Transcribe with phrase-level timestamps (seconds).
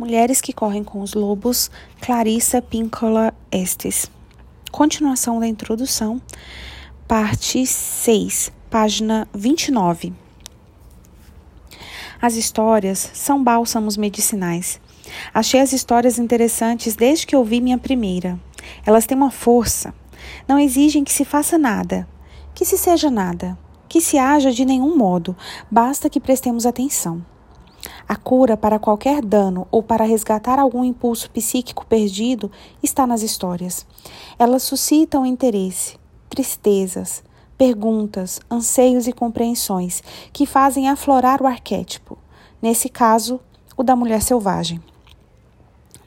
[0.00, 4.10] Mulheres que Correm com os Lobos, Clarissa Píncola Estes.
[4.72, 6.22] Continuação da introdução,
[7.06, 10.14] parte 6, página 29.
[12.18, 14.80] As histórias são bálsamos medicinais.
[15.34, 18.40] Achei as histórias interessantes desde que ouvi minha primeira.
[18.86, 19.92] Elas têm uma força.
[20.48, 22.08] Não exigem que se faça nada,
[22.54, 25.36] que se seja nada, que se haja de nenhum modo,
[25.70, 27.22] basta que prestemos atenção.
[28.10, 32.50] A cura para qualquer dano ou para resgatar algum impulso psíquico perdido
[32.82, 33.86] está nas histórias.
[34.36, 35.96] Elas suscitam interesse,
[36.28, 37.22] tristezas,
[37.56, 42.18] perguntas, anseios e compreensões que fazem aflorar o arquétipo,
[42.60, 43.38] nesse caso,
[43.76, 44.82] o da mulher selvagem.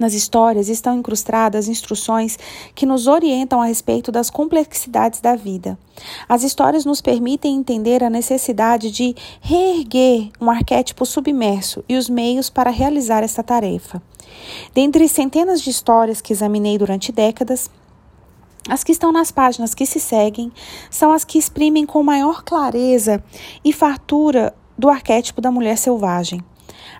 [0.00, 2.38] Nas histórias estão incrustadas instruções
[2.74, 5.78] que nos orientam a respeito das complexidades da vida.
[6.26, 12.48] As histórias nos permitem entender a necessidade de reerguer um arquétipo submerso e os meios
[12.48, 14.00] para realizar esta tarefa.
[14.72, 17.68] Dentre centenas de histórias que examinei durante décadas,
[18.70, 20.50] as que estão nas páginas que se seguem
[20.90, 23.22] são as que exprimem com maior clareza
[23.62, 26.42] e fartura do arquétipo da mulher selvagem.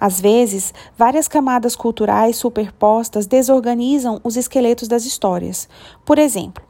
[0.00, 5.68] Às vezes, várias camadas culturais superpostas desorganizam os esqueletos das histórias.
[6.04, 6.62] Por exemplo,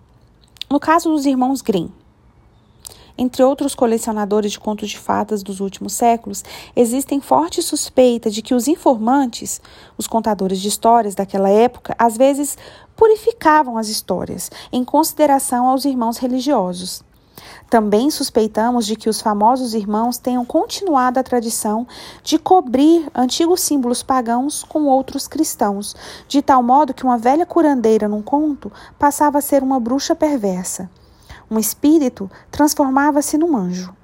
[0.70, 1.90] no caso dos irmãos Grimm,
[3.20, 6.44] entre outros colecionadores de contos de fadas dos últimos séculos,
[6.76, 9.60] existem forte suspeita de que os informantes,
[9.96, 12.56] os contadores de histórias daquela época, às vezes
[12.94, 17.02] purificavam as histórias em consideração aos irmãos religiosos.
[17.70, 21.86] Também suspeitamos de que os famosos irmãos tenham continuado a tradição
[22.22, 25.94] de cobrir antigos símbolos pagãos com outros cristãos,
[26.26, 30.90] de tal modo que uma velha curandeira num conto passava a ser uma bruxa perversa.
[31.50, 33.94] Um espírito transformava-se num anjo.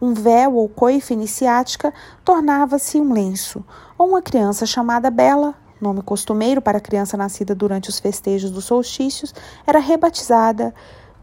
[0.00, 1.92] Um véu ou coifa iniciática
[2.24, 3.64] tornava-se um lenço,
[3.96, 9.34] ou uma criança chamada Bela nome costumeiro para criança nascida durante os festejos dos solstícios,
[9.66, 10.74] era rebatizada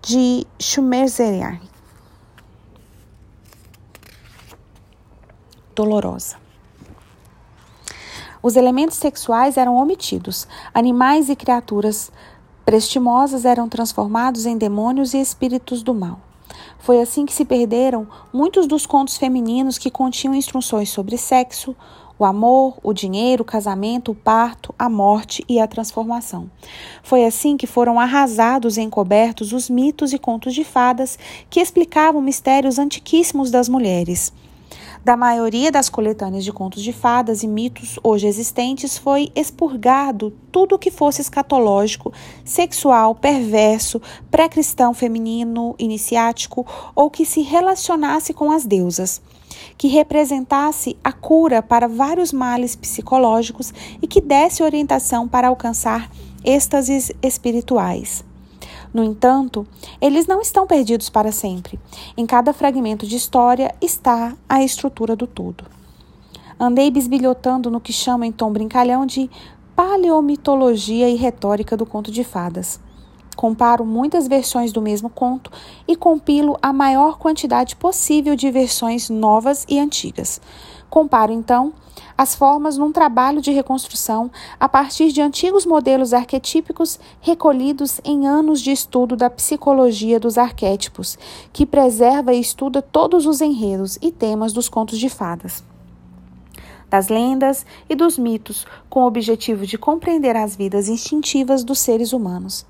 [0.01, 1.59] de Shumerzeriar.
[5.75, 6.37] Dolorosa.
[8.43, 12.11] Os elementos sexuais eram omitidos, animais e criaturas
[12.65, 16.19] prestimosas eram transformados em demônios e espíritos do mal.
[16.79, 21.75] Foi assim que se perderam muitos dos contos femininos que continham instruções sobre sexo,
[22.17, 26.49] o amor, o dinheiro, o casamento, o parto, a morte e a transformação.
[27.01, 31.17] Foi assim que foram arrasados e encobertos os mitos e contos de fadas
[31.49, 34.31] que explicavam mistérios antiquíssimos das mulheres.
[35.03, 40.75] Da maioria das coletâneas de contos de fadas e mitos hoje existentes foi expurgado tudo
[40.75, 42.13] o que fosse escatológico,
[42.45, 49.19] sexual, perverso, pré-cristão feminino, iniciático ou que se relacionasse com as deusas
[49.75, 56.09] que representasse a cura para vários males psicológicos e que desse orientação para alcançar
[56.43, 58.23] êxtases espirituais.
[58.93, 59.65] No entanto,
[59.99, 61.79] eles não estão perdidos para sempre.
[62.17, 65.63] Em cada fragmento de história está a estrutura do todo.
[66.59, 69.29] Andei bisbilhotando no que chamo em tom brincalhão de
[69.75, 72.79] paleomitologia e retórica do conto de fadas.
[73.35, 75.51] Comparo muitas versões do mesmo conto
[75.87, 80.39] e compilo a maior quantidade possível de versões novas e antigas.
[80.89, 81.73] Comparo, então,
[82.17, 84.29] as formas num trabalho de reconstrução
[84.59, 91.17] a partir de antigos modelos arquetípicos recolhidos em anos de estudo da psicologia dos arquétipos,
[91.51, 95.63] que preserva e estuda todos os enredos e temas dos contos de fadas
[96.91, 102.11] das lendas e dos mitos, com o objetivo de compreender as vidas instintivas dos seres
[102.11, 102.65] humanos.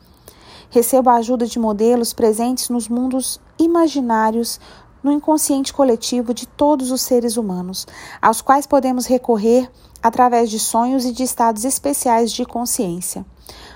[0.70, 4.60] Recebo a ajuda de modelos presentes nos mundos imaginários
[5.04, 7.88] no inconsciente coletivo de todos os seres humanos,
[8.22, 9.70] aos quais podemos recorrer
[10.02, 13.26] através de sonhos e de estados especiais de consciência.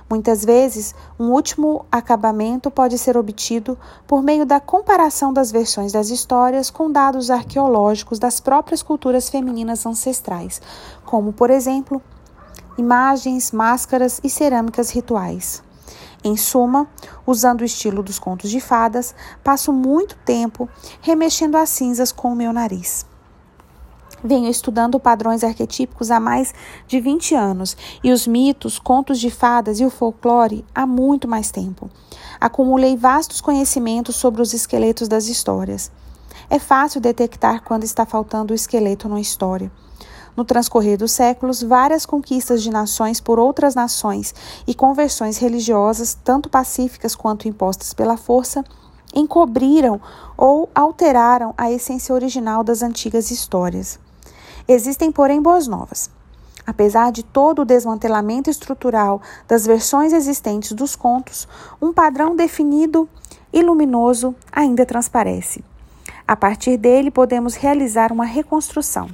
[0.10, 6.10] Muitas vezes, um último acabamento pode ser obtido por meio da comparação das versões das
[6.10, 10.62] histórias com dados arqueológicos das próprias culturas femininas ancestrais,
[11.04, 12.02] como, por exemplo,
[12.78, 15.65] imagens, máscaras e cerâmicas rituais.
[16.26, 16.88] Em suma,
[17.24, 19.14] usando o estilo dos contos de fadas,
[19.44, 20.68] passo muito tempo
[21.00, 23.06] remexendo as cinzas com o meu nariz.
[24.24, 26.52] Venho estudando padrões arquetípicos há mais
[26.88, 31.52] de 20 anos e os mitos, contos de fadas e o folclore há muito mais
[31.52, 31.92] tempo.
[32.42, 35.92] Acumulei vastos conhecimentos sobre os esqueletos das histórias.
[36.50, 39.72] É fácil detectar quando está faltando o esqueleto numa história.
[40.36, 44.36] No transcorrer dos séculos, várias conquistas de nações por outras nações
[44.68, 48.64] e conversões religiosas, tanto pacíficas quanto impostas pela força,
[49.14, 50.02] encobriram
[50.36, 53.98] ou alteraram a essência original das antigas histórias.
[54.68, 56.10] Existem, porém, boas novas.
[56.68, 61.48] Apesar de todo o desmantelamento estrutural das versões existentes dos contos,
[61.82, 63.08] um padrão definido
[63.54, 65.64] e luminoso ainda transparece.
[66.28, 69.08] A partir dele, podemos realizar uma reconstrução.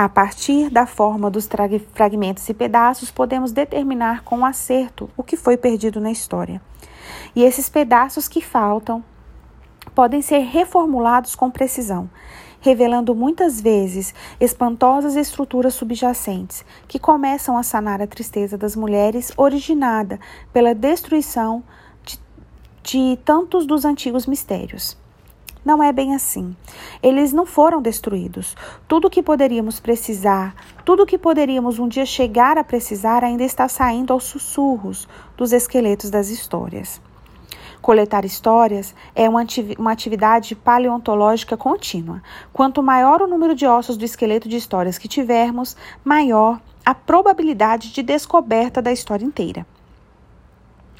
[0.00, 1.48] A partir da forma dos
[1.92, 6.62] fragmentos e pedaços, podemos determinar com acerto o que foi perdido na história.
[7.34, 9.02] E esses pedaços que faltam
[9.96, 12.08] podem ser reformulados com precisão,
[12.60, 20.20] revelando muitas vezes espantosas estruturas subjacentes que começam a sanar a tristeza das mulheres originada
[20.52, 21.60] pela destruição
[22.04, 22.20] de,
[22.84, 24.96] de tantos dos antigos mistérios.
[25.68, 26.56] Não é bem assim.
[27.02, 28.56] Eles não foram destruídos.
[28.88, 33.44] Tudo o que poderíamos precisar, tudo o que poderíamos um dia chegar a precisar ainda
[33.44, 35.06] está saindo aos sussurros
[35.36, 37.02] dos esqueletos das histórias.
[37.82, 39.42] Coletar histórias é uma,
[39.92, 42.22] atividade paleontológica contínua.
[42.50, 47.92] Quanto maior o número de ossos do esqueleto de histórias que tivermos, maior a probabilidade
[47.92, 49.66] de descoberta da história inteira.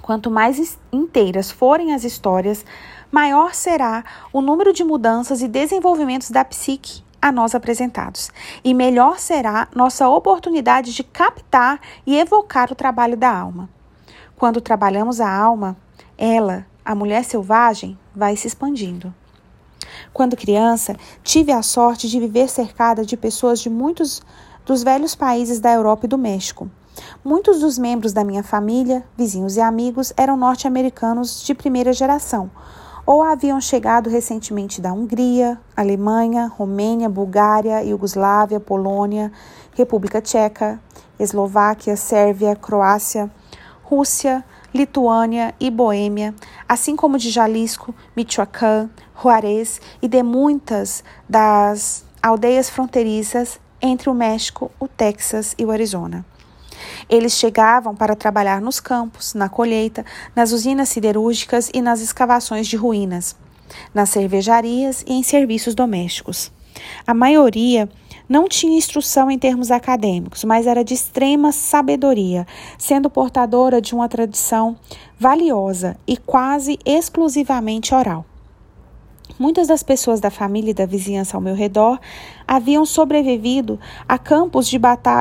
[0.08, 2.64] Quanto mais inteiras forem as histórias,
[3.10, 8.30] maior será o número de mudanças e desenvolvimentos da psique a nós apresentados,
[8.62, 13.68] e melhor será nossa oportunidade de captar e evocar o trabalho da alma.
[14.36, 15.76] Quando trabalhamos a alma,
[16.16, 19.12] ela, a mulher selvagem, vai se expandindo.
[20.12, 20.94] Quando criança,
[21.24, 24.22] tive a sorte de viver cercada de pessoas de muitos
[24.64, 26.70] dos velhos países da Europa e do México.
[27.24, 32.50] Muitos dos membros da minha família, vizinhos e amigos, eram norte-americanos de primeira geração
[33.08, 39.32] ou haviam chegado recentemente da Hungria, Alemanha, Romênia, Bulgária, Iugoslávia, Polônia,
[39.74, 40.78] República Tcheca,
[41.18, 43.30] Eslováquia, Sérvia, Croácia,
[43.82, 44.44] Rússia,
[44.74, 46.34] Lituânia e Boêmia,
[46.68, 54.70] assim como de Jalisco, Michoacán, Juarez e de muitas das aldeias fronteiriças entre o México,
[54.78, 56.26] o Texas e o Arizona.
[57.08, 60.04] Eles chegavam para trabalhar nos campos, na colheita,
[60.34, 63.36] nas usinas siderúrgicas e nas escavações de ruínas,
[63.92, 66.50] nas cervejarias e em serviços domésticos.
[67.06, 67.88] A maioria
[68.28, 72.46] não tinha instrução em termos acadêmicos, mas era de extrema sabedoria,
[72.76, 74.76] sendo portadora de uma tradição
[75.18, 78.24] valiosa e quase exclusivamente oral.
[79.38, 82.00] Muitas das pessoas da família e da vizinhança ao meu redor
[82.46, 84.80] haviam sobrevivido a campos de,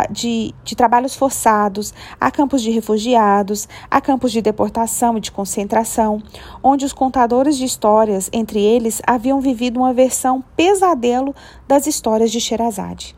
[0.10, 6.20] de, de, trabalhos forçados, a campos de refugiados, a campos de deportação e de concentração,
[6.64, 11.36] onde os contadores de histórias, entre eles, haviam vivido uma versão pesadelo
[11.68, 13.16] das histórias de Sherazade.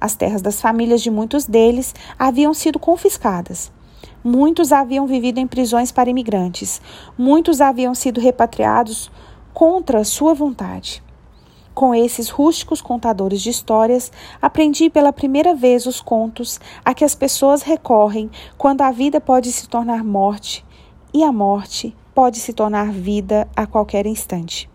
[0.00, 3.70] As terras das famílias de muitos deles haviam sido confiscadas.
[4.24, 6.80] Muitos haviam vivido em prisões para imigrantes.
[7.16, 9.08] Muitos haviam sido repatriados
[9.56, 11.02] contra sua vontade.
[11.72, 17.14] Com esses rústicos contadores de histórias, aprendi pela primeira vez os contos a que as
[17.14, 20.62] pessoas recorrem quando a vida pode se tornar morte
[21.10, 24.68] e a morte pode se tornar vida a qualquer instante.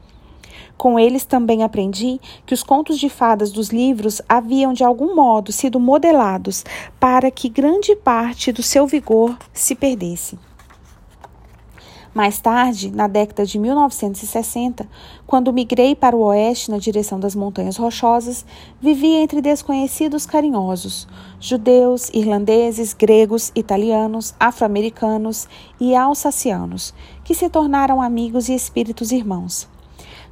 [0.76, 5.52] Com eles também aprendi que os contos de fadas dos livros haviam de algum modo
[5.52, 6.66] sido modelados
[7.00, 10.40] para que grande parte do seu vigor se perdesse.
[12.14, 14.86] Mais tarde, na década de 1960,
[15.26, 18.46] quando migrei para o oeste na direção das Montanhas Rochosas,
[18.82, 21.08] vivi entre desconhecidos carinhosos,
[21.40, 25.48] judeus, irlandeses, gregos, italianos, afro-americanos
[25.80, 29.70] e alsacianos, que se tornaram amigos e espíritos irmãos.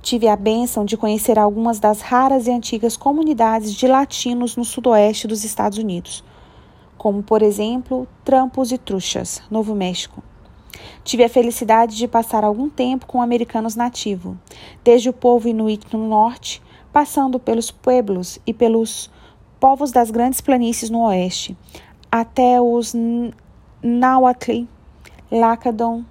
[0.01, 5.27] Tive a bênção de conhecer algumas das raras e antigas comunidades de latinos no sudoeste
[5.27, 6.25] dos Estados Unidos,
[6.97, 10.21] como, por exemplo, Trampos e Truchas, Novo México
[11.03, 14.35] Tive a felicidade de passar algum tempo com americanos nativos,
[14.83, 19.09] desde o povo inuit no norte, passando pelos pueblos e pelos
[19.59, 21.57] povos das grandes planícies no oeste,
[22.11, 22.93] até os
[23.81, 24.65] Nahuatl,
[25.31, 26.03] Lacadon,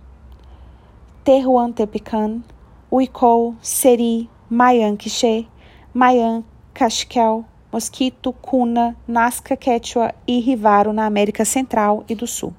[1.25, 2.43] Tehuantepecan,
[2.91, 5.47] Uicou, Seri, Mayan Quiché,
[5.93, 12.55] Mayan Casquel, Mosquito, Cuna, Nazca Quechua e Rivaro na América Central e do Sul.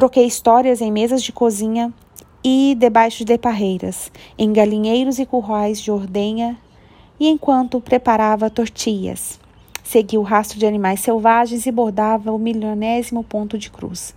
[0.00, 1.92] Troquei histórias em mesas de cozinha
[2.42, 6.56] e debaixo de parreiras, em galinheiros e currais de ordenha,
[7.20, 9.38] e enquanto preparava tortilhas.
[9.84, 14.14] Segui o rastro de animais selvagens e bordava o milionésimo ponto de cruz.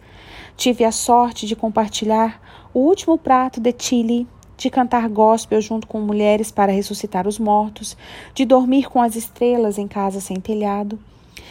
[0.56, 2.42] Tive a sorte de compartilhar
[2.74, 4.26] o último prato de chile,
[4.56, 7.98] de cantar gospel junto com mulheres para ressuscitar os mortos,
[8.34, 10.98] de dormir com as estrelas em casa sem telhado.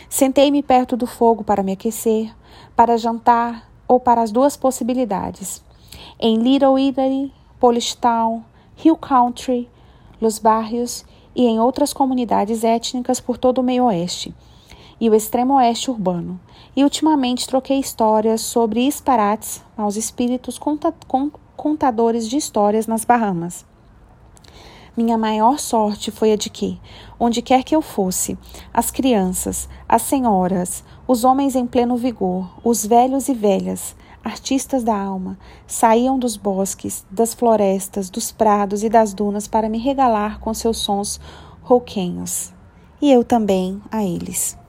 [0.09, 2.35] Sentei-me perto do fogo para me aquecer,
[2.75, 5.63] para jantar ou para as duas possibilidades.
[6.19, 7.31] Em Little Italy,
[7.61, 8.43] Polish Town,
[8.83, 9.69] Hill Country,
[10.19, 11.05] Los Barrios
[11.37, 14.35] e em outras comunidades étnicas por todo o meio oeste.
[14.99, 16.41] e o extremo oeste urbano.
[16.77, 20.95] E ultimamente troquei histórias sobre disparates aos espíritos conta
[21.57, 23.67] contadores de histórias nas Bahamas.
[24.95, 26.79] Minha maior sorte foi a de que,
[27.19, 28.37] onde quer que eu fosse,
[28.75, 34.95] as crianças, as senhoras, os homens em pleno vigor, os velhos e velhas, artistas da
[34.95, 40.53] alma, saíam dos bosques, das florestas, dos prados e das dunas para me regalar com
[40.53, 41.19] seus sons
[41.63, 42.53] rouquenhos.
[43.01, 44.62] E eu também a eles.